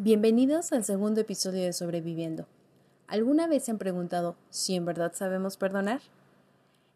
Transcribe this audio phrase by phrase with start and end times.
[0.00, 2.46] Bienvenidos al segundo episodio de Sobreviviendo.
[3.08, 5.98] ¿Alguna vez se han preguntado si en verdad sabemos perdonar?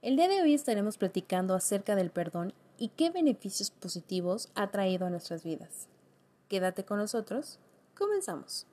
[0.02, 5.04] El día de hoy estaremos platicando acerca del perdón y qué beneficios positivos ha traído
[5.04, 5.88] a nuestras vidas.
[6.48, 7.58] Quédate con nosotros.
[7.98, 8.68] Comenzamos.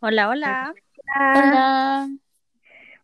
[0.00, 0.74] Hola, hola.
[1.16, 2.08] Hola.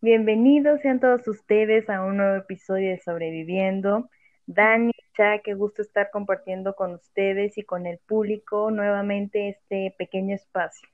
[0.02, 4.10] Bienvenidos sean todos ustedes a un nuevo episodio de Sobreviviendo.
[4.46, 10.34] Dani, ya qué gusto estar compartiendo con ustedes y con el público nuevamente este pequeño
[10.34, 10.88] espacio.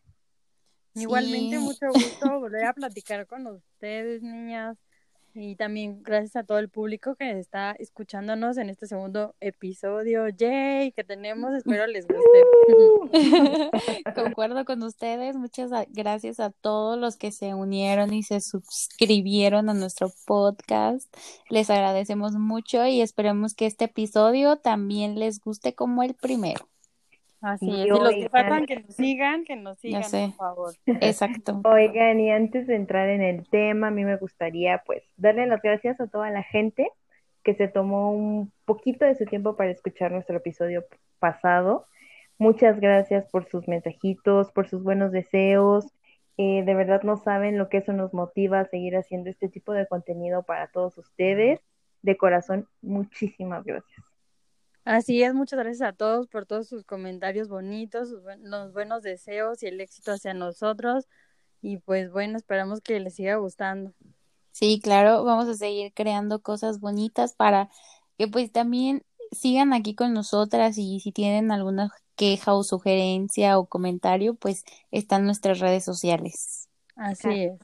[0.95, 4.77] Igualmente, mucho gusto volver a platicar con ustedes, niñas.
[5.35, 10.29] Y también gracias a todo el público que está escuchándonos en este segundo episodio.
[10.29, 10.93] ¡Yay!
[10.93, 13.11] Que tenemos, espero les guste.
[14.15, 15.37] Concuerdo con ustedes.
[15.37, 21.09] Muchas gracias a todos los que se unieron y se suscribieron a nuestro podcast.
[21.49, 26.69] Les agradecemos mucho y esperemos que este episodio también les guste como el primero.
[27.41, 30.75] Así es, y los que faltan que nos sigan, que nos sigan, por favor.
[30.87, 31.61] Exacto.
[31.65, 35.63] Oigan, y antes de entrar en el tema, a mí me gustaría pues darle las
[35.63, 36.91] gracias a toda la gente
[37.43, 40.85] que se tomó un poquito de su tiempo para escuchar nuestro episodio
[41.19, 41.87] pasado.
[42.39, 45.87] Muchas gracias por sus mensajitos, por sus buenos deseos.
[46.37, 49.73] Eh, de verdad no saben lo que eso nos motiva a seguir haciendo este tipo
[49.73, 51.61] de contenido para todos ustedes.
[52.03, 54.10] De corazón, muchísimas gracias.
[54.85, 59.67] Así es, muchas gracias a todos por todos sus comentarios bonitos, los buenos deseos y
[59.67, 61.07] el éxito hacia nosotros.
[61.63, 63.93] Y pues bueno, esperamos que les siga gustando.
[64.53, 67.69] Sí, claro, vamos a seguir creando cosas bonitas para
[68.19, 73.67] que pues también sigan aquí con nosotras y si tienen alguna queja o sugerencia o
[73.67, 76.69] comentario, pues están nuestras redes sociales.
[76.97, 77.59] Así es.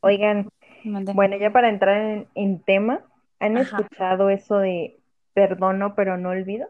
[0.00, 0.48] Oigan,
[0.84, 3.04] bueno, ya para entrar en, tema,
[3.38, 4.99] ¿han escuchado eso de
[5.32, 6.68] perdono pero no olvido?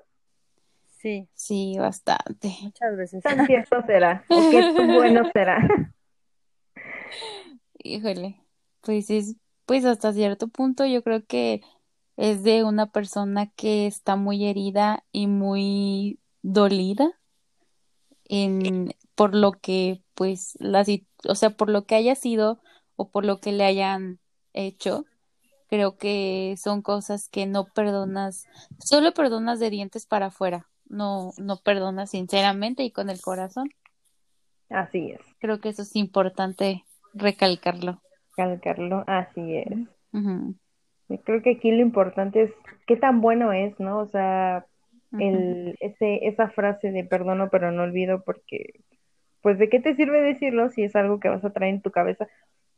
[0.98, 1.28] Sí.
[1.34, 2.54] Sí, bastante.
[2.62, 3.22] Muchas veces.
[3.22, 4.24] ¿Tan cierto será?
[4.28, 5.66] ¿O qué bueno será?
[7.82, 8.36] Híjole,
[8.82, 11.62] pues es, pues hasta cierto punto yo creo que
[12.16, 17.18] es de una persona que está muy herida y muy dolida
[18.24, 20.84] en por lo que pues la
[21.26, 22.60] o sea por lo que haya sido
[22.96, 24.20] o por lo que le hayan
[24.52, 25.06] hecho
[25.70, 28.46] creo que son cosas que no perdonas,
[28.78, 33.70] solo perdonas de dientes para afuera, no, no perdonas sinceramente y con el corazón.
[34.68, 35.20] Así es.
[35.38, 38.02] Creo que eso es importante recalcarlo.
[38.36, 39.88] Recalcarlo, así es.
[41.24, 42.50] Creo que aquí lo importante es
[42.86, 43.98] qué tan bueno es, ¿no?
[43.98, 44.66] O sea,
[45.18, 48.80] el, ese, esa frase de perdono pero no olvido porque,
[49.40, 51.90] pues, ¿de qué te sirve decirlo si es algo que vas a traer en tu
[51.90, 52.28] cabeza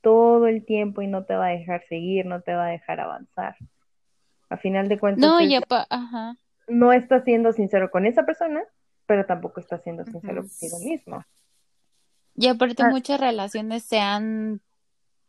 [0.02, 3.00] todo el tiempo y no te va a dejar seguir, no te va a dejar
[3.00, 3.56] avanzar.
[4.50, 6.36] A final de cuentas, no, ya Ajá.
[6.68, 8.62] no estás siendo sincero con esa persona,
[9.06, 11.24] pero tampoco estás siendo sincero contigo mismo.
[12.34, 12.90] Y aparte ah.
[12.90, 14.60] muchas relaciones se han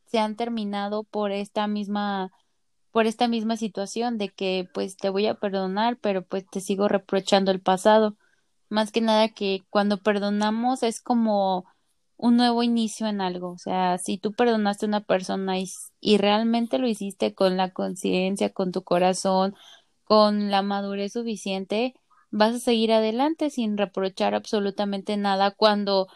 [0.07, 2.31] se han terminado por esta misma
[2.91, 6.88] por esta misma situación de que pues te voy a perdonar, pero pues te sigo
[6.88, 8.16] reprochando el pasado.
[8.69, 11.66] Más que nada que cuando perdonamos es como
[12.23, 13.51] un nuevo inicio en algo.
[13.51, 18.50] O sea, si tú perdonaste a una persona y, realmente lo hiciste con la conciencia,
[18.50, 19.56] con tu corazón,
[20.06, 21.94] con la madurez suficiente,
[22.31, 26.07] vas a seguir adelante sin reprochar absolutamente nada cuando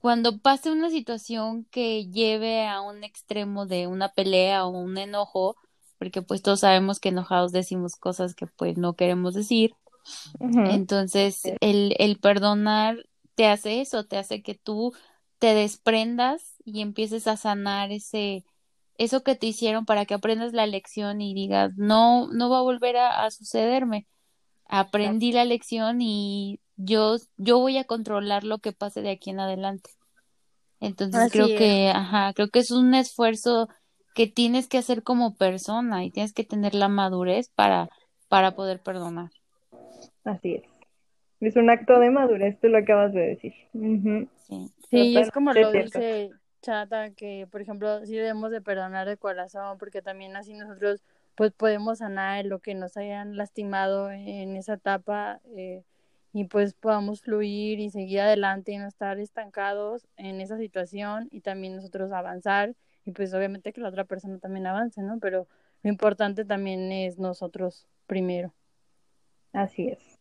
[0.00, 5.56] cuando pase una situación que lleve a un extremo de una pelea o un enojo,
[5.98, 9.74] porque pues todos sabemos que enojados decimos cosas que pues no queremos decir.
[10.40, 12.96] Entonces, el, el perdonar
[13.36, 14.92] te hace eso, te hace que tú
[15.40, 18.44] te desprendas y empieces a sanar ese
[18.98, 22.62] eso que te hicieron para que aprendas la lección y digas no no va a
[22.62, 24.06] volver a, sucederme.
[24.68, 29.40] Aprendí la lección y yo yo voy a controlar lo que pase de aquí en
[29.40, 29.90] adelante
[30.78, 33.68] entonces creo que ajá creo que es un esfuerzo
[34.14, 37.88] que tienes que hacer como persona y tienes que tener la madurez para
[38.28, 39.30] para poder perdonar.
[40.24, 40.64] Así es.
[41.40, 43.54] Es un acto de madurez, tú lo acabas de decir.
[44.46, 46.30] Sí, sí es como lo dice
[46.62, 51.02] Chata, que por ejemplo, sí debemos de perdonar de corazón, porque también así nosotros
[51.34, 55.84] pues podemos sanar lo que nos hayan lastimado en esa etapa eh,
[56.32, 61.40] y pues podamos fluir y seguir adelante y no estar estancados en esa situación y
[61.40, 65.18] también nosotros avanzar y pues obviamente que la otra persona también avance, ¿no?
[65.18, 65.48] Pero
[65.82, 68.52] lo importante también es nosotros primero.
[69.52, 70.18] Así es.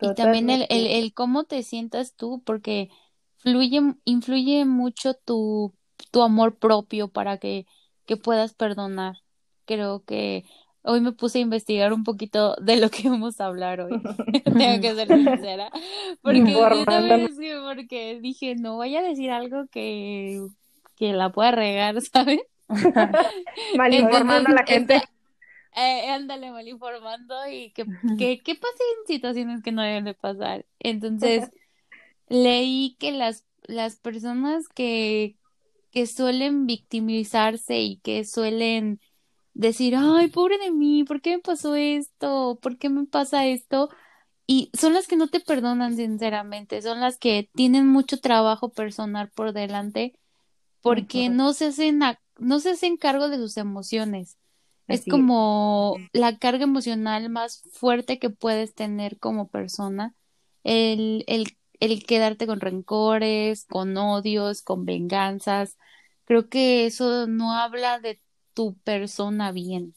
[0.00, 2.90] Y también el, el, el cómo te sientas tú, porque
[3.38, 5.74] fluye, influye mucho tu,
[6.10, 7.66] tu amor propio para que,
[8.06, 9.16] que puedas perdonar.
[9.64, 10.44] Creo que
[10.82, 13.92] hoy me puse a investigar un poquito de lo que vamos a hablar hoy.
[14.44, 15.70] Tengo que ser sincera.
[16.22, 16.56] Porque,
[17.64, 20.40] porque dije, no voy a decir algo que,
[20.96, 22.40] que la pueda regar, ¿sabes?
[23.76, 25.02] mal informando a la gente.
[25.76, 27.84] Eh, ándale, mal informando y que,
[28.18, 30.64] que, que pase en situaciones que no deben de pasar.
[30.80, 31.50] Entonces,
[32.28, 35.36] leí que las, las personas que,
[35.90, 39.00] que suelen victimizarse y que suelen
[39.54, 42.58] decir, ay, pobre de mí, ¿por qué me pasó esto?
[42.62, 43.88] ¿Por qué me pasa esto?
[44.46, 49.30] Y son las que no te perdonan sinceramente, son las que tienen mucho trabajo personal
[49.34, 50.18] por delante
[50.80, 52.00] porque no se hacen
[52.38, 54.38] no se hacen cargo de sus emociones.
[54.86, 60.14] es como la carga emocional más fuerte que puedes tener como persona,
[60.64, 65.78] el, el, el quedarte con rencores, con odios, con venganzas.
[66.24, 68.20] Creo que eso no habla de
[68.54, 69.94] tu persona bien.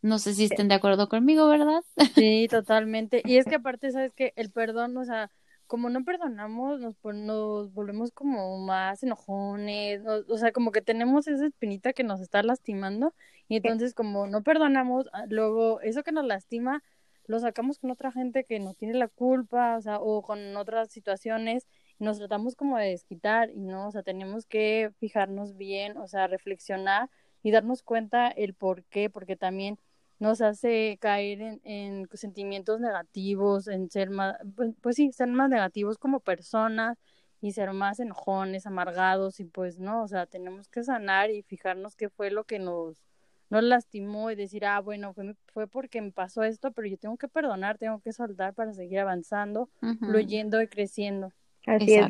[0.00, 1.82] No sé si estén de acuerdo conmigo, ¿verdad?
[2.14, 3.22] Sí, totalmente.
[3.24, 5.30] Y es que aparte, sabes que el perdón, o sea,
[5.66, 11.46] como no perdonamos, nos, nos volvemos como más enojones, o sea, como que tenemos esa
[11.46, 13.12] espinita que nos está lastimando
[13.48, 16.82] y entonces como no perdonamos, ah, luego eso que nos lastima
[17.28, 20.90] lo sacamos con otra gente que no tiene la culpa, o sea, o con otras
[20.90, 26.08] situaciones nos tratamos como de desquitar y no, o sea, tenemos que fijarnos bien, o
[26.08, 27.10] sea, reflexionar
[27.42, 29.78] y darnos cuenta el por qué, porque también
[30.18, 35.50] nos hace caer en, en sentimientos negativos, en ser más, pues, pues, sí, ser más
[35.50, 36.98] negativos como personas
[37.40, 41.94] y ser más enojones, amargados y pues no, o sea, tenemos que sanar y fijarnos
[41.96, 43.04] qué fue lo que nos,
[43.50, 47.16] nos lastimó y decir, ah, bueno, fue, fue porque me pasó esto, pero yo tengo
[47.16, 49.68] que perdonar, tengo que soltar para seguir avanzando,
[50.00, 51.32] fluyendo y creciendo.
[51.66, 52.06] Así es,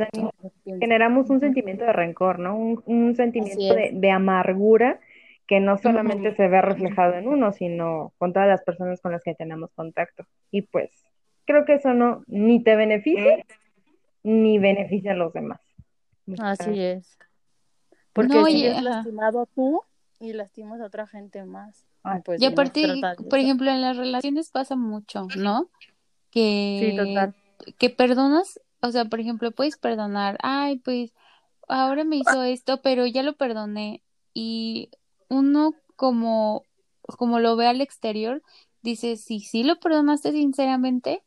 [0.64, 2.56] Generamos un sentimiento de rencor, ¿no?
[2.56, 5.00] Un, un sentimiento de, de, amargura
[5.48, 9.22] que no solamente se ve reflejado en uno, sino con todas las personas con las
[9.22, 10.24] que tenemos contacto.
[10.50, 10.90] Y pues
[11.44, 13.44] creo que eso no ni te beneficia
[14.22, 15.60] ni beneficia a los demás.
[16.38, 17.18] Así es.
[18.12, 19.82] Porque no, si has lastimado tú
[20.20, 21.86] y lastimas a otra gente más.
[22.02, 25.68] Ah, pues, y aparte, por ejemplo, en las relaciones pasa mucho, ¿no?
[26.30, 27.34] Que, sí, total.
[27.78, 31.12] que perdonas, o sea, por ejemplo, puedes perdonar, ay, pues
[31.68, 34.02] ahora me hizo esto, pero ya lo perdoné.
[34.34, 34.90] Y
[35.28, 36.64] uno como,
[37.02, 38.42] como lo ve al exterior,
[38.82, 41.22] dice, sí, sí lo perdonaste sinceramente,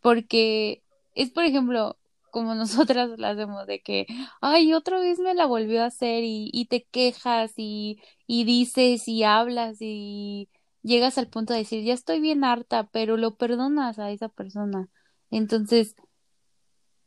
[0.00, 0.82] porque
[1.14, 1.96] es, por ejemplo,
[2.30, 4.06] como nosotras lo hacemos de que,
[4.40, 9.08] ay, otra vez me la volvió a hacer y, y te quejas y, y dices
[9.08, 10.48] y hablas y
[10.82, 14.88] llegas al punto de decir, ya estoy bien harta, pero lo perdonas a esa persona.
[15.30, 15.94] Entonces,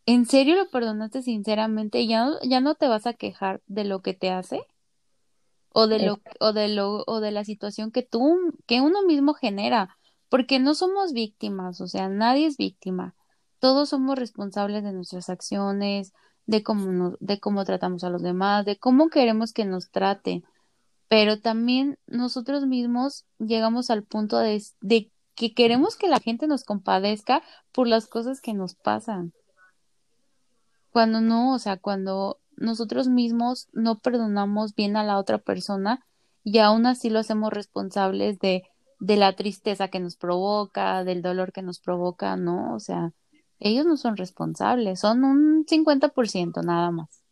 [0.05, 2.07] ¿en serio lo perdonaste sinceramente?
[2.07, 4.61] ¿Ya no, ya no te vas a quejar de lo que te hace?
[5.69, 9.33] o de lo o de lo o de la situación que tú que uno mismo
[9.33, 9.97] genera,
[10.29, 13.15] porque no somos víctimas, o sea, nadie es víctima.
[13.63, 16.11] Todos somos responsables de nuestras acciones,
[16.45, 20.43] de cómo nos, de cómo tratamos a los demás, de cómo queremos que nos traten.
[21.07, 24.61] Pero también nosotros mismos llegamos al punto de,
[25.33, 29.31] que queremos que la gente nos compadezca por las cosas que nos pasan.
[30.91, 36.05] Cuando no, o sea, cuando nosotros mismos no perdonamos bien a la otra persona
[36.43, 38.63] y aún así lo hacemos responsables de,
[38.99, 42.75] de la tristeza que nos provoca, del dolor que nos provoca, ¿no?
[42.75, 43.13] O sea,
[43.63, 47.23] ellos no son responsables, son un 50% nada más.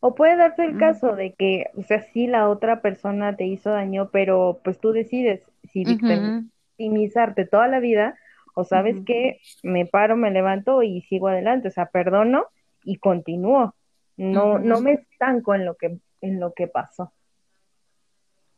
[0.00, 3.70] O puede darse el caso de que, o sea, sí la otra persona te hizo
[3.70, 5.40] daño, pero pues tú decides
[5.72, 8.14] si victimizarte toda la vida
[8.54, 12.44] o sabes que me paro, me levanto y sigo adelante, o sea, perdono
[12.84, 13.74] y continúo.
[14.16, 17.12] No, no me estanco en lo que, en lo que pasó.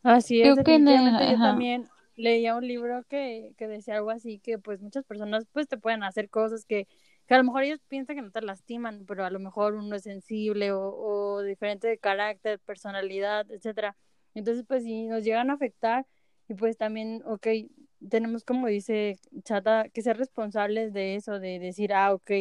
[0.03, 1.87] Así es, definitivamente yo también
[2.17, 6.03] leía un libro que, que decía algo así, que pues muchas personas pues te pueden
[6.03, 6.87] hacer cosas que,
[7.27, 9.95] que a lo mejor ellos piensan que no te lastiman, pero a lo mejor uno
[9.95, 13.95] es sensible o, diferente de carácter, personalidad, etcétera.
[14.33, 16.05] Entonces pues si nos llegan a afectar
[16.49, 17.47] y pues también, ok,
[18.09, 22.31] tenemos como dice Chata, que ser responsables de eso, de decir, ah, ok,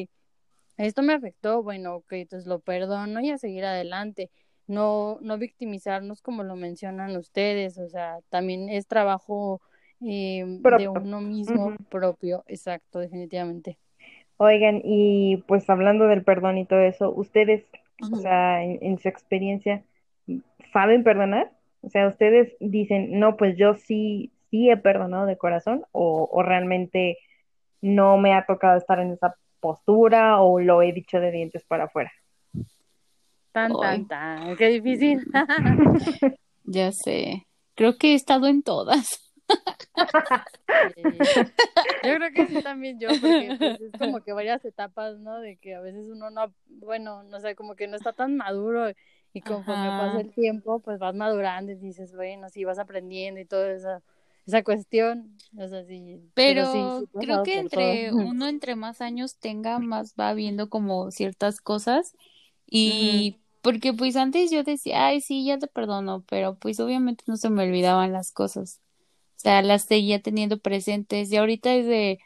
[0.79, 4.31] esto me afectó, bueno, ok, entonces lo perdono y a seguir adelante.
[4.67, 9.61] No, no victimizarnos como lo mencionan ustedes, o sea, también es trabajo
[10.01, 10.45] eh,
[10.79, 13.79] de uno mismo propio, exacto, definitivamente.
[14.39, 17.65] Oigan, y pues hablando del perdón y todo eso, ¿ustedes,
[18.13, 19.83] o sea, en, su experiencia,
[20.73, 21.53] saben perdonar?
[21.81, 26.43] O sea, ¿ustedes dicen, no, pues yo sí, sí he perdonado de corazón o, o
[26.43, 27.19] realmente
[27.81, 31.85] no me ha tocado estar en esa postura o lo he dicho de dientes para
[31.85, 32.13] afuera.
[33.57, 35.25] Tan, tan, tan, qué difícil.
[36.65, 39.33] ya sé, creo que he estado en todas.
[40.99, 45.41] yo creo que sí también yo, porque pues, es como que varias etapas, ¿no?
[45.41, 48.93] De que a veces uno no, bueno, no sé, como que no está tan maduro
[49.33, 53.47] y conforme pasa el tiempo, pues vas madurando y dices, bueno, sí, vas aprendiendo y
[53.47, 54.03] toda esa,
[54.47, 55.35] esa cuestión.
[55.57, 60.69] O sea, sí, pero, creo que entre uno entre más años tenga, más va viendo
[60.69, 62.15] como ciertas cosas
[62.67, 63.39] y...
[63.67, 67.51] Porque pues antes yo decía, ay, sí, ya te perdono, pero pues obviamente no se
[67.51, 68.79] me olvidaban las cosas.
[69.39, 72.21] O sea, las seguía teniendo presentes y ahorita es de,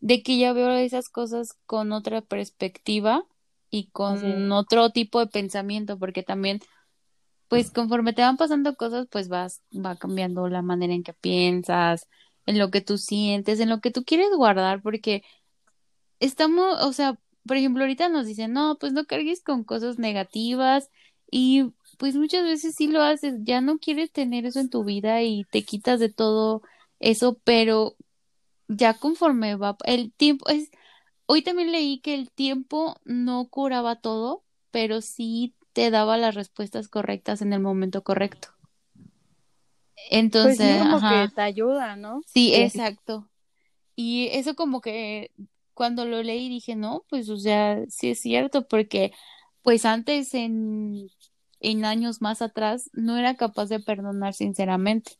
[0.00, 3.22] de que ya veo esas cosas con otra perspectiva
[3.68, 6.60] y con otro tipo de pensamiento, porque también,
[7.48, 12.08] pues conforme te van pasando cosas, pues vas, va cambiando la manera en que piensas,
[12.46, 15.22] en lo que tú sientes, en lo que tú quieres guardar, porque
[16.18, 20.90] estamos, o sea, por ejemplo, ahorita nos dicen, no, pues no cargues con cosas negativas
[21.30, 25.22] y pues muchas veces sí lo haces, ya no quieres tener eso en tu vida
[25.22, 26.62] y te quitas de todo
[27.00, 27.96] eso, pero
[28.68, 30.70] ya conforme va el tiempo es
[31.26, 36.88] hoy también leí que el tiempo no curaba todo, pero sí te daba las respuestas
[36.88, 38.48] correctas en el momento correcto.
[40.10, 42.22] Entonces, pues sí, como que te ayuda, ¿no?
[42.26, 43.30] Sí, exacto.
[43.94, 45.30] Y eso como que
[45.82, 49.10] cuando lo leí dije, no, pues o sea, sí es cierto, porque
[49.62, 51.08] pues antes en
[51.58, 55.14] en años más atrás no era capaz de perdonar sinceramente.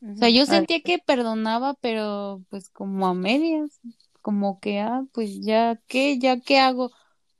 [0.00, 3.80] O sea, yo sentía que perdonaba, pero pues como a medias,
[4.20, 6.18] como que, ah, pues ya, ¿qué?
[6.18, 6.90] ¿Ya qué hago?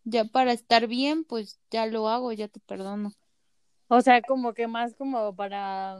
[0.05, 3.11] Ya para estar bien, pues ya lo hago, ya te perdono.
[3.89, 5.99] O sea, como que más como para,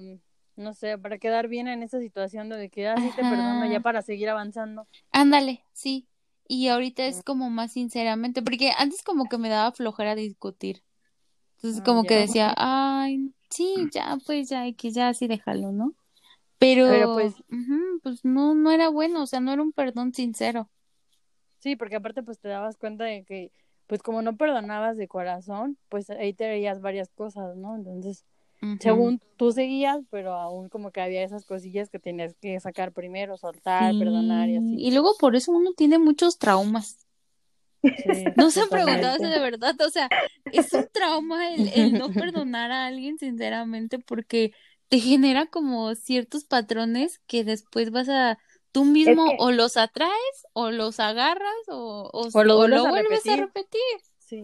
[0.55, 3.81] no sé, para quedar bien en esa situación de que, ah, sí te perdono, ya
[3.81, 4.87] para seguir avanzando.
[5.11, 6.07] Ándale, sí.
[6.47, 10.83] Y ahorita es como más sinceramente, porque antes como que me daba flojera discutir.
[11.57, 15.95] Entonces ah, como que decía, ay, sí, ya, pues ya, que ya así déjalo, ¿no?
[16.59, 17.35] Pero, pues,
[18.03, 20.71] pues no, no era bueno, o sea, no era un perdón sincero.
[21.59, 23.51] Sí, porque aparte pues te dabas cuenta de que,
[23.87, 27.77] pues como no perdonabas de corazón, pues ahí te veías varias cosas, ¿no?
[27.77, 28.25] Entonces,
[28.81, 33.37] según tú seguías, pero aún como que había esas cosillas que tenías que sacar primero,
[33.37, 34.77] soltar, perdonar y así.
[34.79, 36.99] Y luego por eso uno tiene muchos traumas.
[38.37, 40.09] no se han preguntado eso de verdad, o sea,
[40.53, 44.53] es un trauma el, no perdonar a alguien sinceramente porque
[44.89, 48.39] te genera como ciertos patrones que después vas a
[48.73, 53.81] tú mismo o los atraes o los agarras o, o, lo, vuelves a repetir.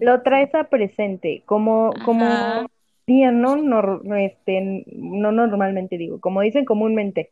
[0.01, 2.69] Lo traes a presente, como, como
[3.07, 7.31] no, no, este, no normalmente digo, como dicen comúnmente,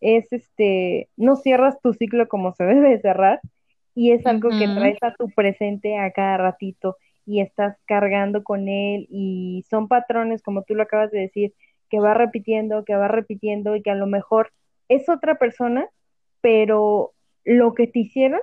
[0.00, 3.40] es este, no cierras tu ciclo como se debe cerrar,
[3.94, 6.96] y es algo que traes a tu presente a cada ratito
[7.26, 11.54] y estás cargando con él y son patrones, como tú lo acabas de decir,
[11.88, 14.50] que va repitiendo, que va repitiendo y que a lo mejor
[14.88, 15.86] es otra persona,
[16.40, 17.12] pero
[17.44, 18.40] lo que te hicieron,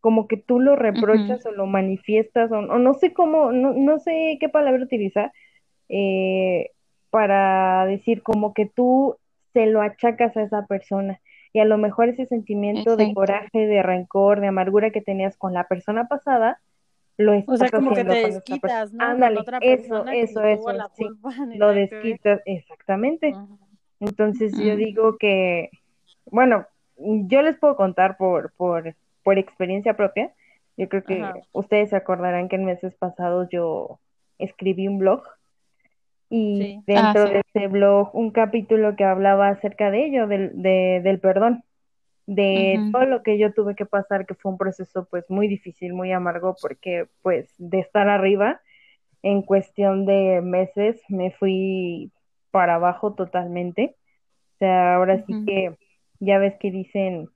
[0.00, 4.38] como que tú lo reprochas o lo manifiestas o, no sé cómo, no, no, sé
[4.40, 5.32] qué palabra utilizar
[5.88, 6.70] eh,
[7.10, 9.16] para decir como que tú
[9.52, 11.20] se lo achacas a esa persona.
[11.52, 15.54] Y a lo mejor ese sentimiento de coraje, de rencor, de amargura que tenías con
[15.54, 16.60] la persona pasada,
[17.16, 19.04] lo estás o sea, como que te desquitas, ¿no?
[19.04, 21.04] Ándale, eso, eso, eso, sí,
[21.56, 23.34] lo desquitas, exactamente.
[23.98, 25.70] Entonces yo digo que,
[26.26, 26.66] bueno,
[26.96, 30.32] yo les puedo contar por, por, por experiencia propia,
[30.76, 33.98] yo creo que ustedes se acordarán que en meses pasados yo
[34.38, 35.24] escribí un blog
[36.30, 41.00] y dentro ah, de ese blog un capítulo que hablaba acerca de ello, del, de,
[41.02, 41.62] del perdón,
[42.26, 45.94] de todo lo que yo tuve que pasar, que fue un proceso pues muy difícil,
[45.94, 48.60] muy amargo, porque pues de estar arriba,
[49.22, 52.12] en cuestión de meses me fui
[52.50, 53.96] para abajo totalmente.
[54.54, 55.76] O sea, ahora sí que
[56.20, 57.28] ya ves que dicen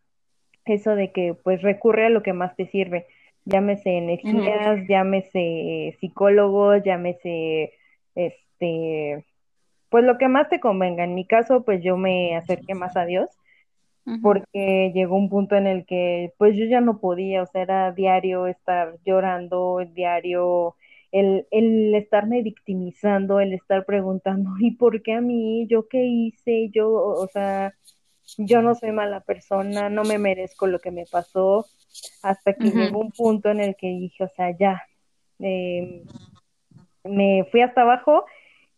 [0.67, 3.07] eso de que pues recurre a lo que más te sirve,
[3.47, 7.73] llámese energías, llámese psicólogos, llámese
[8.63, 9.27] este,
[9.89, 11.05] pues lo que más te convenga.
[11.05, 13.29] En mi caso, pues yo me acerqué más a Dios
[14.21, 17.93] porque llegó un punto en el que pues yo ya no podía, o sea, era
[17.93, 20.75] diario estar llorando, diario
[21.13, 25.69] el, el estarme victimizando, el estar preguntando, ¿y por qué a mí?
[25.69, 26.69] ¿Yo qué hice?
[26.71, 27.75] Yo, o sea,
[28.39, 31.67] yo no soy mala persona, no me merezco lo que me pasó,
[32.25, 34.83] hasta que llegó un punto en el que dije, o sea, ya,
[35.39, 36.03] eh,
[37.05, 38.25] me fui hasta abajo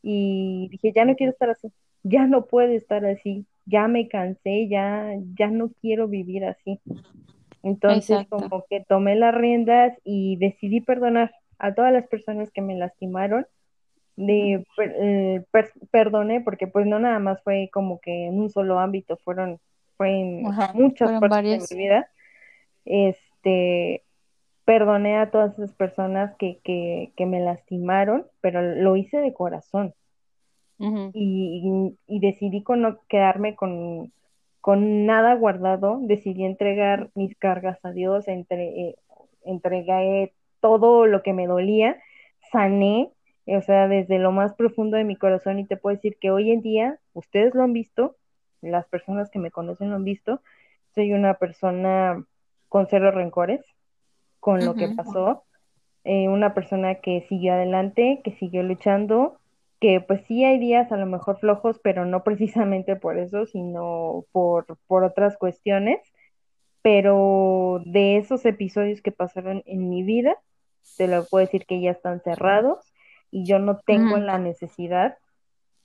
[0.07, 4.69] y dije, ya no quiero estar así, ya no puedo estar así, ya me cansé,
[4.69, 6.79] ya, ya no quiero vivir así.
[7.63, 12.77] Entonces como que tomé las riendas y decidí perdonar a todas las personas que me
[12.77, 13.47] lastimaron
[14.17, 15.43] de eh,
[15.91, 19.59] perdoné porque pues no nada más fue como que en un solo ámbito, fueron
[19.97, 20.43] fue en
[20.75, 22.11] muchas partes de mi vida.
[22.85, 24.04] Este
[24.65, 29.95] perdoné a todas esas personas que, que, que me lastimaron, pero lo hice de corazón.
[30.79, 34.13] y, y, decidí con no quedarme con,
[34.61, 38.97] con nada guardado, decidí entregar mis cargas a Dios, entre, eh,
[39.45, 41.99] entregué todo lo que me dolía,
[42.51, 43.11] sané,
[43.47, 46.51] o sea, desde lo más profundo de mi corazón y te puedo decir que hoy
[46.51, 48.17] en día, ustedes lo han visto,
[48.63, 50.41] las personas que me conocen lo han visto,
[50.95, 52.25] soy una persona
[52.69, 53.74] con cero rencores
[54.45, 55.43] con lo que pasó,
[56.05, 59.39] eh, una persona que siguió adelante, que siguió luchando,
[59.81, 64.27] que pues sí hay días a lo mejor flojos, pero no precisamente por eso, sino
[64.33, 65.99] por, por otras cuestiones,
[66.83, 70.37] pero de esos episodios que pasaron en mi vida,
[70.99, 72.93] te lo puedo decir que ya están cerrados
[73.31, 75.17] y yo no tengo la necesidad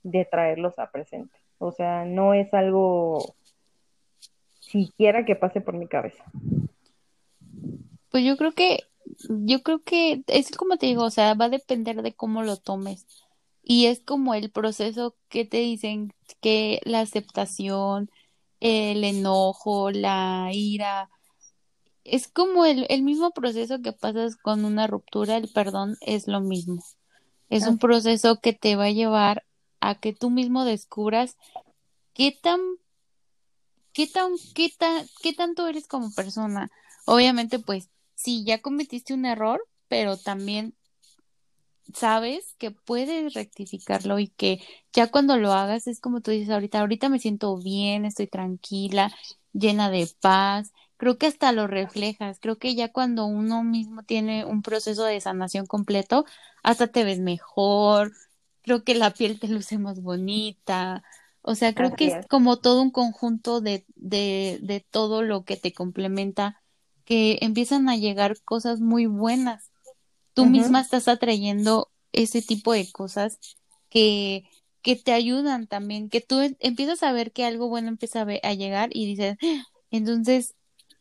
[0.02, 1.34] de traerlos a presente.
[1.56, 3.36] O sea, no es algo
[4.60, 6.22] siquiera que pase por mi cabeza.
[8.10, 8.84] Pues yo creo que,
[9.28, 12.56] yo creo que es como te digo, o sea, va a depender de cómo lo
[12.56, 13.06] tomes.
[13.62, 18.10] Y es como el proceso que te dicen que la aceptación,
[18.60, 21.10] el enojo, la ira,
[22.04, 26.40] es como el, el mismo proceso que pasas con una ruptura, el perdón es lo
[26.40, 26.82] mismo.
[27.48, 29.44] Es un proceso que te va a llevar
[29.80, 31.36] a que tú mismo descubras
[32.14, 32.60] qué tan,
[33.92, 36.70] qué tan, qué tan, qué tanto eres como persona.
[37.06, 37.88] Obviamente, pues,
[38.22, 40.74] sí, ya cometiste un error, pero también
[41.94, 44.60] sabes que puedes rectificarlo y que
[44.92, 49.12] ya cuando lo hagas es como tú dices ahorita, ahorita me siento bien, estoy tranquila,
[49.52, 54.44] llena de paz, creo que hasta lo reflejas, creo que ya cuando uno mismo tiene
[54.44, 56.24] un proceso de sanación completo,
[56.62, 58.12] hasta te ves mejor,
[58.62, 61.02] creo que la piel te luce más bonita,
[61.42, 62.18] o sea, creo que es.
[62.28, 66.59] como todo un conjunto de, de, de todo lo que te complementa,
[67.10, 69.72] que empiezan a llegar cosas muy buenas.
[70.32, 73.40] Tú misma estás atrayendo ese tipo de cosas
[73.88, 74.44] que,
[74.80, 78.26] que te ayudan también, que tú em, empiezas a ver que algo bueno empieza a,
[78.44, 80.54] a llegar y dices, ah, entonces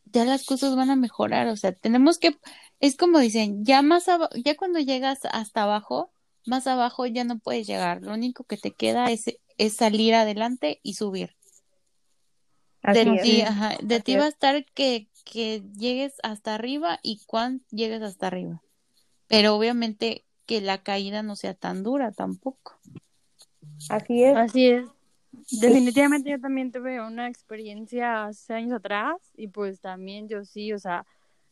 [0.05, 2.35] ya las cosas van a mejorar, o sea, tenemos que,
[2.79, 4.07] es como dicen, ya más,
[4.43, 6.11] ya cuando llegas hasta abajo,
[6.47, 9.25] más abajo ya no puedes llegar, lo único que te queda es,
[9.59, 11.35] es salir adelante y subir.
[12.81, 17.61] de ti, ajá, de ti va a estar que, que llegues hasta arriba y cuán
[17.71, 18.61] llegues hasta arriba.
[19.27, 22.79] Pero obviamente que la caída no sea tan dura tampoco.
[23.89, 24.35] Así es.
[24.35, 24.85] Así es.
[25.51, 30.79] Definitivamente yo también tuve una experiencia hace años atrás y pues también yo sí, o
[30.79, 31.05] sea,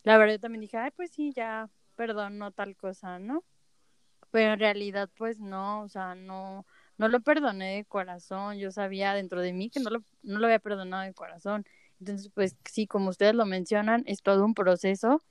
[0.03, 3.43] la verdad yo también dije, ay, pues sí, ya, perdón, no tal cosa, ¿no?
[4.31, 6.65] Pero en realidad pues no, o sea, no,
[6.97, 10.47] no lo perdoné de corazón, yo sabía dentro de mí que no lo, no lo
[10.47, 11.65] había perdonado de corazón.
[11.99, 15.23] Entonces, pues sí, como ustedes lo mencionan, es todo un proceso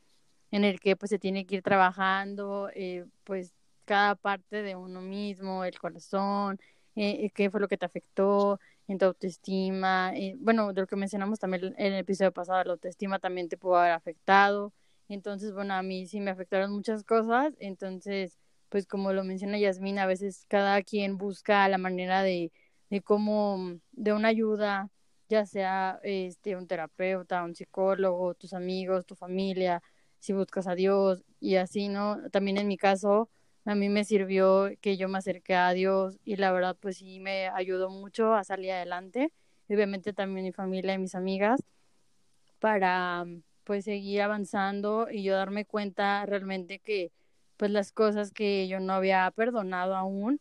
[0.50, 5.00] en el que pues se tiene que ir trabajando, eh, pues cada parte de uno
[5.00, 6.58] mismo, el corazón,
[6.96, 10.12] eh, qué fue lo que te afectó en tu autoestima.
[10.16, 13.56] Eh, bueno, de lo que mencionamos también en el episodio pasado, la autoestima también te
[13.56, 14.72] pudo haber afectado.
[15.08, 17.54] Entonces, bueno, a mí sí me afectaron muchas cosas.
[17.60, 22.52] Entonces, pues como lo menciona Yasmina, a veces cada quien busca la manera de,
[22.90, 24.90] de cómo, de una ayuda,
[25.28, 29.82] ya sea este, un terapeuta, un psicólogo, tus amigos, tu familia,
[30.20, 32.18] si buscas a Dios y así, ¿no?
[32.30, 33.28] También en mi caso,
[33.64, 37.20] a mí me sirvió que yo me acerqué a Dios y la verdad pues sí
[37.20, 39.32] me ayudó mucho a salir adelante.
[39.68, 41.60] obviamente también mi familia y mis amigas
[42.60, 43.24] para
[43.64, 47.12] pues seguir avanzando y yo darme cuenta realmente que
[47.56, 50.40] pues las cosas que yo no había perdonado aún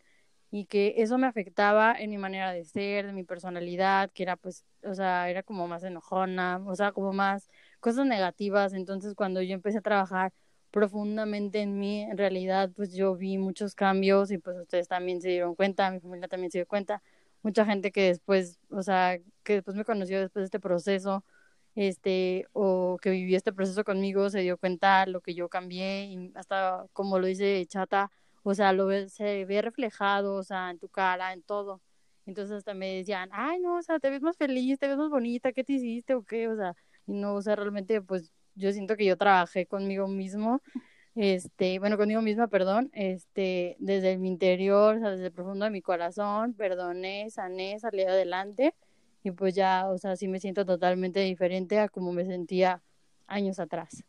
[0.55, 4.37] y que eso me afectaba en mi manera de ser, de mi personalidad, que era
[4.37, 7.49] pues, o sea, era como más enojona, o sea, como más
[7.81, 8.71] cosas negativas.
[8.73, 10.31] Entonces cuando yo empecé a trabajar
[10.71, 15.27] profundamente en mí, en realidad pues yo vi muchos cambios y pues ustedes también se
[15.29, 17.01] dieron cuenta, mi familia también se dio cuenta,
[17.41, 21.25] mucha gente que después, o sea, que después me conoció después de este proceso,
[21.75, 26.31] este, o que vivió este proceso conmigo, se dio cuenta lo que yo cambié y
[26.35, 28.09] hasta como lo dice Chata,
[28.45, 31.81] o sea, lo se ve reflejado, o sea, en tu cara, en todo.
[32.27, 35.09] Entonces hasta me decían, ay, no, o sea, te ves más feliz, te ves más
[35.09, 36.47] bonita, ¿qué te hiciste o qué?
[36.47, 36.75] O sea,
[37.07, 40.61] y no, o sea, realmente pues yo siento que yo trabajé conmigo mismo,
[41.15, 45.71] este, bueno, conmigo misma, perdón, este, desde mi interior, o sea, desde el profundo de
[45.71, 48.75] mi corazón, perdoné, sané, salí adelante
[49.23, 52.83] y pues ya, o sea, sí me siento totalmente diferente a como me sentía
[53.27, 54.03] años atrás.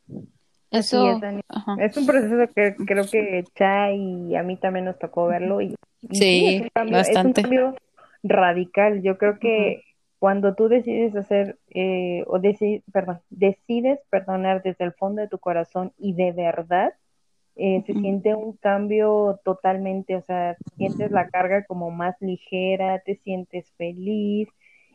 [0.70, 1.20] Eso,
[1.78, 5.76] es, un proceso que creo que Cha y a mí también nos tocó verlo y,
[6.10, 7.76] sí, es, un cambio,
[8.22, 9.02] radical.
[9.02, 9.82] Yo creo que
[10.18, 12.40] cuando tú decides hacer eh, o
[12.92, 16.94] perdón, decides perdonar desde el fondo de tu corazón y de verdad,
[17.54, 23.16] eh, se siente un cambio totalmente, o sea, sientes la carga como más ligera, te
[23.16, 24.48] sientes feliz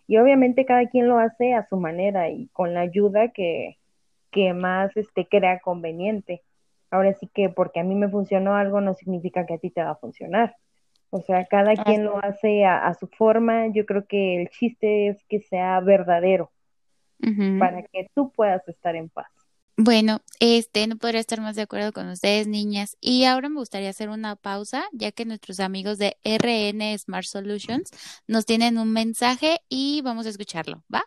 [0.05, 3.77] y obviamente cada quien lo hace a su manera y con la ayuda que,
[4.31, 6.41] que más este, crea conveniente.
[6.89, 9.83] Ahora sí que porque a mí me funcionó algo no significa que a ti te
[9.83, 10.55] va a funcionar.
[11.09, 13.67] O sea, cada quien lo hace a, su forma.
[13.67, 16.51] Yo creo que el chiste es que sea verdadero
[17.59, 19.27] para que tú puedas estar en paz.
[19.77, 22.97] Bueno, este, no podría estar más de acuerdo con ustedes, niñas.
[23.01, 27.89] Y ahora me gustaría hacer una pausa, ya que nuestros amigos de RN Smart Solutions
[28.27, 31.03] nos tienen un mensaje y vamos a escucharlo, ¿va?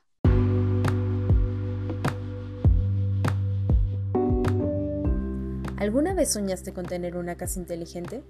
[5.85, 8.25] ¿Alguna vez soñaste con tener una casa inteligente?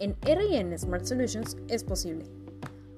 [0.00, 2.24] En RN Smart Solutions es posible.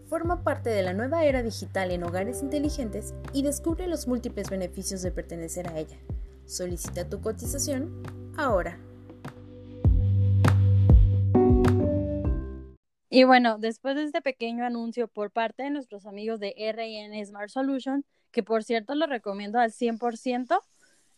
[0.07, 5.03] Forma parte de la nueva era digital en hogares inteligentes y descubre los múltiples beneficios
[5.03, 5.99] de pertenecer a ella.
[6.47, 8.03] Solicita tu cotización
[8.39, 8.81] ahora.
[13.11, 17.51] Y bueno, después de este pequeño anuncio por parte de nuestros amigos de RN Smart
[17.51, 20.59] Solutions, que por cierto lo recomiendo al 100%,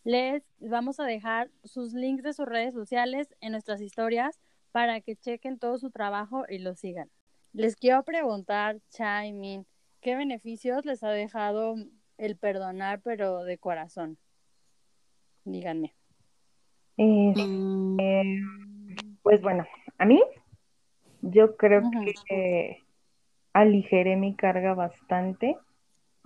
[0.07, 4.39] les vamos a dejar sus links de sus redes sociales en nuestras historias
[4.71, 7.09] para que chequen todo su trabajo y lo sigan.
[7.51, 9.65] Les quiero preguntar, Chaimin,
[9.99, 11.75] ¿qué beneficios les ha dejado
[12.17, 14.17] el perdonar pero de corazón?
[15.43, 15.93] Díganme.
[16.95, 18.39] Este,
[19.23, 19.65] pues bueno,
[19.97, 20.23] a mí
[21.21, 21.81] yo creo
[22.29, 22.81] que
[23.51, 25.57] aligeré mi carga bastante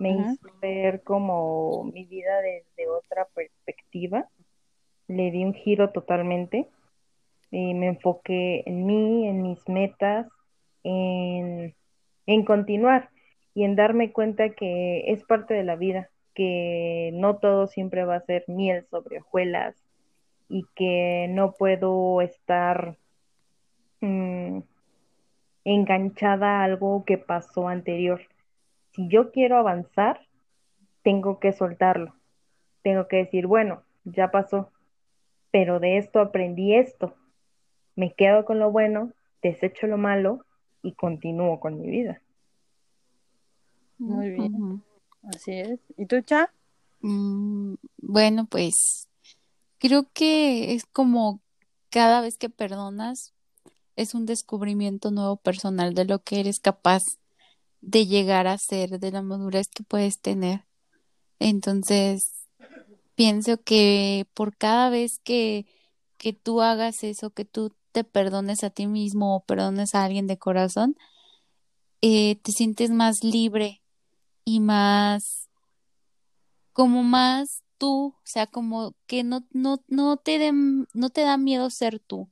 [0.02, 4.28] me hizo ver como mi vida desde otra perspectiva,
[5.06, 6.68] le di un giro totalmente,
[7.50, 10.26] y me enfoqué en mí, en mis metas,
[10.82, 11.74] en,
[12.26, 13.10] en continuar
[13.54, 18.16] y en darme cuenta que es parte de la vida, que no todo siempre va
[18.16, 19.76] a ser miel sobre hojuelas
[20.48, 22.96] y que no puedo estar
[24.00, 24.60] mm,
[25.64, 28.22] enganchada a algo que pasó anterior
[28.94, 30.20] si yo quiero avanzar,
[31.02, 32.14] tengo que soltarlo.
[32.82, 34.70] Tengo que decir, bueno, ya pasó,
[35.50, 37.14] pero de esto aprendí esto.
[37.94, 40.44] Me quedo con lo bueno, desecho lo malo
[40.82, 42.22] y continúo con mi vida.
[43.98, 44.82] Muy bien.
[45.22, 45.78] Así es.
[45.96, 46.52] ¿Y tú, Cha?
[47.00, 49.08] Mm, bueno, pues
[49.78, 51.40] creo que es como
[51.90, 53.34] cada vez que perdonas,
[53.96, 57.02] es un descubrimiento nuevo personal de lo que eres capaz
[57.82, 60.64] de llegar a ser, de la madurez que puedes tener.
[61.38, 62.46] Entonces,
[63.14, 65.66] pienso que por cada vez que,
[66.16, 70.26] que tú hagas eso, que tú te perdones a ti mismo o perdones a alguien
[70.26, 70.96] de corazón,
[72.00, 73.82] eh, te sientes más libre
[74.44, 75.48] y más,
[76.72, 81.68] como más tú, o sea, como que no, no, no te no te da miedo
[81.70, 82.28] ser tú.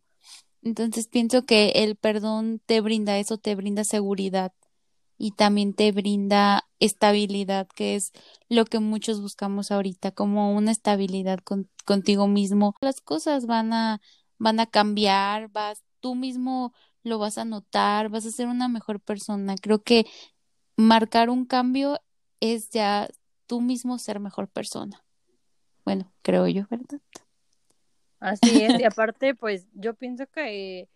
[0.62, 4.52] Entonces pienso que el perdón te brinda eso, te brinda seguridad
[5.22, 8.12] y también te brinda estabilidad, que es
[8.48, 11.40] lo que muchos buscamos ahorita, como una estabilidad
[11.84, 12.74] contigo mismo.
[12.80, 14.00] Las cosas van a,
[14.38, 18.98] van a cambiar, vas, tú mismo lo vas a notar, vas a ser una mejor
[18.98, 19.56] persona.
[19.60, 20.06] Creo que
[20.78, 22.00] marcar un cambio
[22.40, 23.06] es ya
[23.46, 25.04] tú mismo ser mejor persona.
[25.84, 27.02] Bueno, creo yo, ¿verdad?
[28.20, 30.88] Así es, y aparte, pues yo pienso que,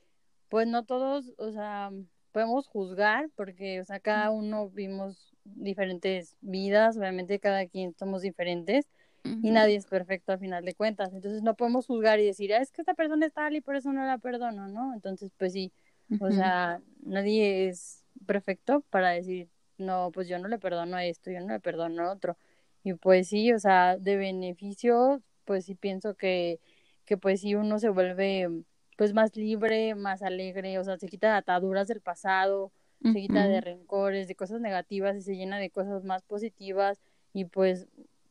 [0.49, 1.91] pues no todos, o sea,
[2.35, 8.87] podemos juzgar porque, o sea, cada uno vimos diferentes vidas, obviamente cada quien somos diferentes
[9.23, 11.13] y nadie es perfecto a final de cuentas.
[11.15, 13.77] Entonces no podemos juzgar y decir, ah, es que esta persona es tal y por
[13.77, 14.93] eso no la perdono, ¿no?
[14.95, 15.73] Entonces, pues sí,
[16.19, 21.31] o sea, nadie es perfecto para decir, no, pues yo no le perdono a esto,
[21.31, 22.37] yo no le perdono a otro.
[22.83, 26.59] Y pues sí, o sea, de beneficio, pues sí pienso que,
[27.05, 28.49] que pues sí uno se vuelve
[28.97, 33.47] pues más libre, más alegre, o sea, se quita de ataduras del pasado, se quita
[33.47, 37.01] de rencores, de cosas negativas y se llena de cosas más positivas
[37.35, 37.87] y pues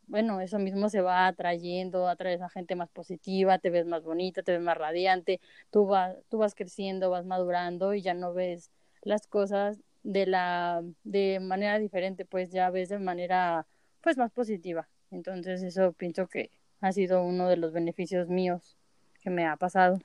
[0.07, 4.43] bueno, eso mismo se va atrayendo, atraes a gente más positiva, te ves más bonita,
[4.43, 5.39] te ves más radiante,
[5.71, 8.71] tú vas, tú vas creciendo, vas madurando y ya no ves
[9.01, 13.65] las cosas de la de manera diferente, pues ya ves de manera
[14.01, 14.87] pues más positiva.
[15.11, 18.77] Entonces eso pienso que ha sido uno de los beneficios míos
[19.21, 19.99] que me ha pasado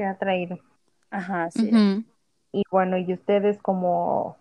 [0.00, 0.58] que ha traído.
[1.10, 1.70] Ajá, sí.
[2.52, 4.38] Y bueno, y ustedes como,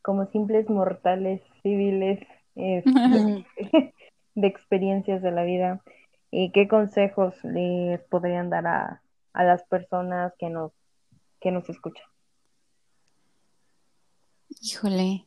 [0.00, 2.18] como simples mortales civiles
[2.54, 3.44] este,
[4.34, 5.82] de experiencias de la vida,
[6.30, 10.72] ¿Y qué consejos les podrían dar a, a las personas que nos,
[11.40, 12.06] que nos escuchan?
[14.60, 15.26] Híjole,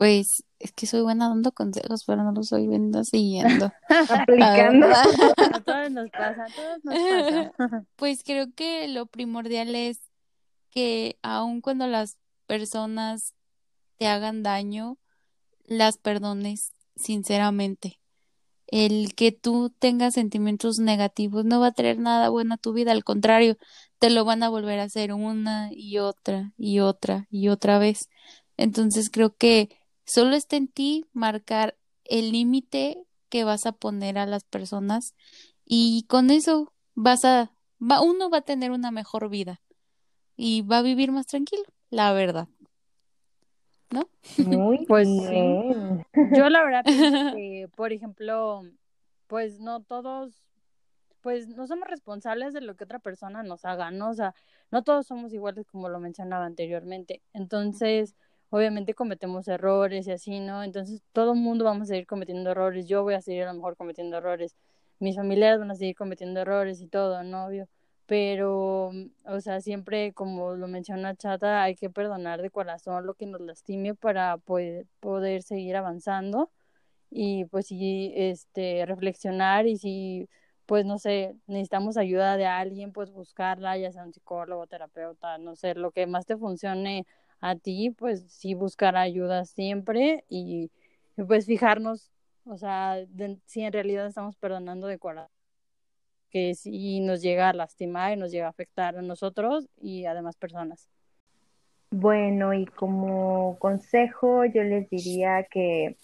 [0.00, 3.70] pues es que soy buena dando consejos, pero no los soy viendo siguiendo.
[4.08, 4.86] Aplicando.
[5.36, 7.86] a todos nos pasa, a todos nos pasa.
[7.96, 10.00] Pues creo que lo primordial es
[10.70, 13.34] que aun cuando las personas
[13.98, 14.96] te hagan daño,
[15.66, 18.00] las perdones sinceramente.
[18.68, 22.92] El que tú tengas sentimientos negativos no va a traer nada bueno a tu vida,
[22.92, 23.58] al contrario,
[23.98, 28.08] te lo van a volver a hacer una y otra y otra y otra vez.
[28.56, 29.79] Entonces creo que
[30.12, 35.14] solo está en ti marcar el límite que vas a poner a las personas
[35.64, 39.60] y con eso vas a, va, uno va a tener una mejor vida
[40.36, 42.48] y va a vivir más tranquilo, la verdad.
[43.90, 44.08] ¿No?
[44.38, 46.04] Muy Pues bien.
[46.34, 48.62] Yo la verdad pienso que, por ejemplo,
[49.28, 50.42] pues no todos,
[51.20, 54.10] pues no somos responsables de lo que otra persona nos haga, ¿no?
[54.10, 54.34] O sea,
[54.72, 57.22] no todos somos iguales como lo mencionaba anteriormente.
[57.32, 58.16] Entonces,
[58.50, 60.62] obviamente cometemos errores y así, ¿no?
[60.62, 62.86] Entonces, todo el mundo vamos a seguir cometiendo errores.
[62.88, 64.56] Yo voy a seguir a lo mejor cometiendo errores.
[65.00, 67.46] Mis familiares van a seguir cometiendo errores y todo, ¿no?
[67.46, 67.68] Obvio
[68.10, 68.90] pero,
[69.24, 73.40] o sea, siempre, como lo menciona Chata, hay que perdonar de corazón lo que nos
[73.40, 76.50] lastime para poder, poder seguir avanzando
[77.08, 80.28] y pues sí, este, reflexionar y si,
[80.66, 85.54] pues no sé, necesitamos ayuda de alguien, pues buscarla, ya sea un psicólogo, terapeuta, no
[85.54, 87.06] sé, lo que más te funcione
[87.40, 90.70] a ti, pues sí buscar ayuda siempre y,
[91.28, 92.10] pues fijarnos,
[92.44, 92.96] o sea,
[93.46, 95.30] si en realidad estamos perdonando de corazón
[96.30, 100.14] que sí nos llega a lastimar y nos llega a afectar a nosotros y a
[100.14, 100.88] demás personas.
[101.90, 105.96] Bueno, y como consejo yo les diría que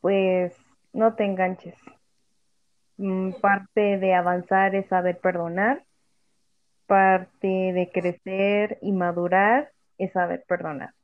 [0.00, 0.54] pues
[0.92, 1.74] no te enganches.
[2.98, 5.84] Mm, parte de avanzar es saber perdonar,
[6.86, 10.94] parte de crecer y madurar es saber perdonar.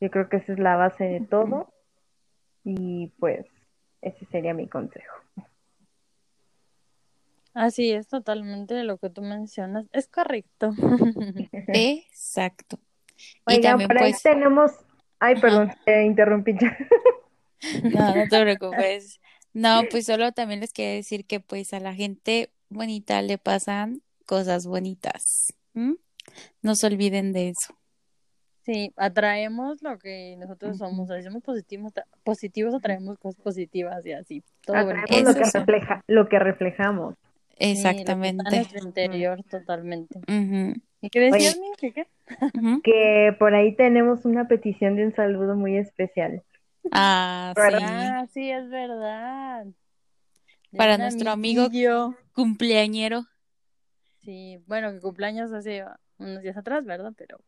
[0.00, 1.72] Yo creo que esa es la base de todo
[2.64, 3.46] y pues
[4.00, 5.14] ese sería mi consejo.
[7.52, 9.86] Así es, totalmente lo que tú mencionas.
[9.92, 10.72] Es correcto.
[11.68, 12.78] Exacto.
[13.46, 14.72] y también, por ahí pues, tenemos.
[15.18, 16.76] Ay, perdón, te interrumpí ya.
[17.84, 19.20] No, no te preocupes.
[19.52, 24.00] No, pues solo también les quiero decir que pues a la gente bonita le pasan
[24.24, 25.52] cosas bonitas.
[25.74, 27.76] No se olviden de eso.
[28.62, 31.92] Sí, atraemos lo que nosotros somos, si somos positivos,
[32.22, 34.42] positivos atraemos cosas positivas y así.
[34.64, 37.14] Todo atraemos lo que, refleja, lo que reflejamos.
[37.58, 38.42] Exactamente.
[38.46, 40.20] en nuestro interior totalmente.
[41.02, 42.06] ¿Y qué decías, ¿Qué, qué?
[42.82, 46.42] Que por ahí tenemos una petición de un saludo muy especial.
[46.92, 47.52] Ah,
[48.28, 48.32] sí.
[48.32, 49.66] sí, es verdad.
[50.76, 51.68] Para nuestro amigo
[52.32, 53.24] cumpleañero.
[54.22, 55.84] Sí, bueno, que cumpleaños hace
[56.18, 57.12] unos días atrás, ¿verdad?
[57.16, 57.38] Pero,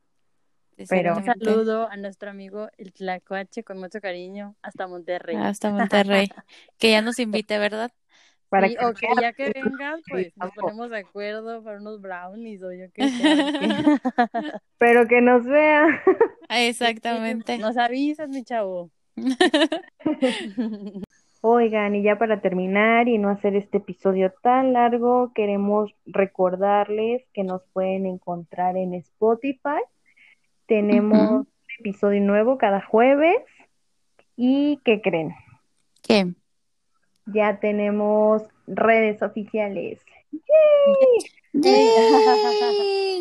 [0.88, 5.36] Pero un saludo a nuestro amigo el Tlacuache con mucho cariño hasta Monterrey.
[5.36, 6.30] Hasta Monterrey.
[6.78, 7.92] que ya nos invite, ¿verdad?
[8.48, 12.70] Para que ok, ya que vengas, pues nos ponemos de acuerdo para unos brownies o
[12.70, 13.22] yo qué sé.
[14.78, 16.02] Pero que nos vea.
[16.50, 17.56] Exactamente.
[17.56, 18.90] Nos avisas, mi chavo.
[21.44, 27.42] Oigan, y ya para terminar y no hacer este episodio tan largo, queremos recordarles que
[27.42, 29.80] nos pueden encontrar en Spotify.
[30.66, 31.48] Tenemos un
[31.80, 33.42] episodio nuevo cada jueves.
[34.36, 35.34] ¿Y qué creen?
[36.02, 36.34] ¿Qué?
[37.26, 40.00] ya tenemos redes oficiales.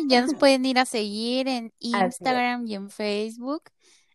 [0.06, 3.62] ya nos pueden ir a seguir en Instagram y en Facebook.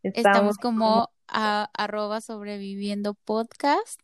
[0.03, 3.99] Estamos, como a, arroba sobreviviendo podcast.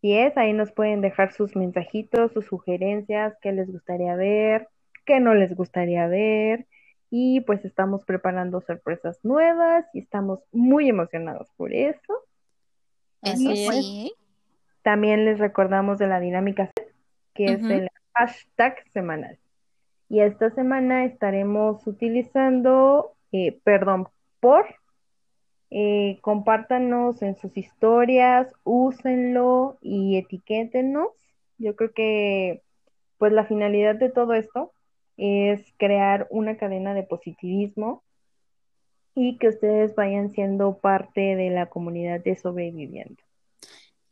[0.00, 4.68] Y es, ahí nos pueden dejar sus mensajitos, sus sugerencias, qué les gustaría ver,
[5.06, 6.66] qué no les gustaría ver.
[7.16, 12.24] Y pues estamos preparando sorpresas nuevas y estamos muy emocionados por eso.
[13.22, 14.12] Eso sí.
[14.82, 16.72] También les recordamos de la dinámica,
[17.32, 19.38] que es el hashtag semanal.
[20.08, 24.08] Y esta semana estaremos utilizando, eh, perdón,
[24.40, 24.66] por,
[25.70, 31.10] eh, compártanos en sus historias, úsenlo y etiquétenos.
[31.58, 32.62] Yo creo que,
[33.18, 34.72] pues la finalidad de todo esto
[35.16, 38.02] es crear una cadena de positivismo
[39.14, 43.22] y que ustedes vayan siendo parte de la comunidad de sobreviviendo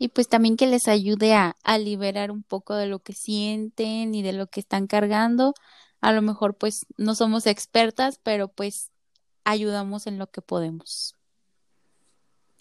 [0.02, 4.16] y pues también que les ayude a, a liberar un poco de lo que sienten
[4.16, 5.54] y de lo que están cargando.
[6.00, 8.90] A lo mejor pues no somos expertas, pero pues
[9.44, 11.14] ayudamos en lo que podemos.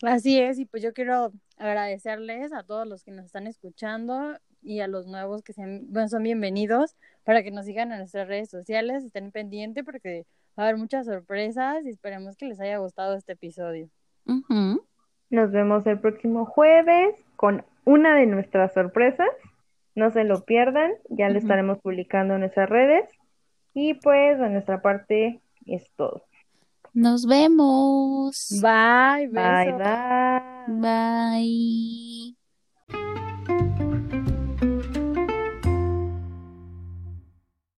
[0.04, 4.80] Así es, y pues yo quiero agradecerles a todos los que nos están escuchando, y
[4.80, 8.50] a los nuevos que sean, bueno, son bienvenidos para que nos sigan en nuestras redes
[8.50, 10.26] sociales, estén pendientes porque
[10.58, 13.90] va a haber muchas sorpresas y esperemos que les haya gustado este episodio.
[15.30, 19.30] Nos vemos el próximo jueves con una de nuestras sorpresas.
[19.96, 23.10] No se lo pierdan, ya lo estaremos publicando en nuestras redes.
[23.74, 26.26] Y pues de nuestra parte es todo.
[26.94, 28.60] Nos vemos.
[28.62, 30.68] Bye, bye, bye.
[30.68, 32.41] Bye.